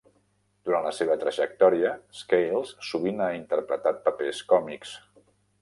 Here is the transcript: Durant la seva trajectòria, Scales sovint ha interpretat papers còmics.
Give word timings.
Durant 0.67 0.85
la 0.87 0.93
seva 0.99 1.17
trajectòria, 1.23 1.91
Scales 2.21 2.73
sovint 2.89 3.23
ha 3.27 3.31
interpretat 3.43 4.03
papers 4.09 4.45
còmics. 4.55 4.99